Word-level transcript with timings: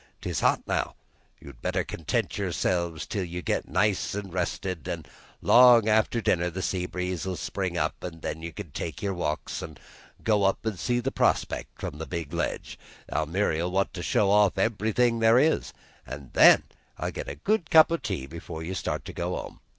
'Tis 0.21 0.39
hot 0.39 0.63
now. 0.65 0.95
You'd 1.39 1.61
better 1.61 1.83
content 1.83 2.35
yourselves 2.35 3.05
till 3.05 3.23
you 3.23 3.43
get 3.43 3.67
nice 3.67 4.15
an' 4.15 4.31
rested, 4.31 4.87
an' 4.89 5.05
'long 5.43 5.87
after 5.87 6.19
dinner 6.21 6.49
the 6.49 6.63
sea 6.63 6.87
breeze 6.87 7.23
'll 7.27 7.35
spring 7.35 7.77
up, 7.77 7.93
an' 8.03 8.21
then 8.21 8.41
you 8.41 8.51
can 8.51 8.71
take 8.71 9.03
your 9.03 9.13
walks, 9.13 9.61
an' 9.61 9.77
go 10.23 10.43
up 10.43 10.65
an' 10.65 10.77
see 10.77 10.99
the 11.01 11.11
prospect 11.11 11.79
from 11.79 11.99
the 11.99 12.07
big 12.07 12.33
ledge. 12.33 12.79
Almiry'll 13.13 13.69
want 13.69 13.93
to 13.93 14.01
show 14.01 14.31
off 14.31 14.57
everything 14.57 15.19
there 15.19 15.37
is. 15.37 15.71
Then 16.07 16.63
I'll 16.97 17.11
get 17.11 17.27
you 17.27 17.33
a 17.33 17.35
good 17.35 17.69
cup 17.69 17.91
o' 17.91 17.97
tea 17.97 18.25
before 18.25 18.63
you 18.63 18.73
start 18.73 19.05
to 19.05 19.13
go 19.13 19.35
home. 19.35 19.59